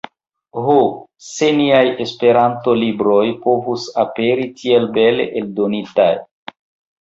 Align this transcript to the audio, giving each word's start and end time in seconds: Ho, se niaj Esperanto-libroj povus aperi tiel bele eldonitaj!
Ho, 0.67 0.77
se 1.25 1.49
niaj 1.59 1.81
Esperanto-libroj 2.05 3.21
povus 3.45 3.85
aperi 4.05 4.47
tiel 4.63 4.89
bele 4.97 5.29
eldonitaj! 5.43 6.09